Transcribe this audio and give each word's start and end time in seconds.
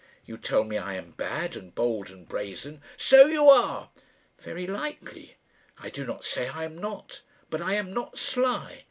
You 0.25 0.35
tell 0.39 0.63
me 0.63 0.79
I 0.79 0.95
am 0.95 1.11
bad 1.11 1.55
and 1.55 1.75
bold 1.75 2.09
and 2.09 2.27
brazen." 2.27 2.81
"So 2.97 3.27
you 3.27 3.47
are." 3.47 3.91
"Very 4.39 4.65
likely. 4.65 5.35
I 5.77 5.91
do 5.91 6.07
not 6.07 6.25
say 6.25 6.47
I 6.47 6.63
am 6.63 6.75
not. 6.75 7.21
But 7.51 7.61
I 7.61 7.75
am 7.75 7.93
not 7.93 8.17
sly. 8.17 8.79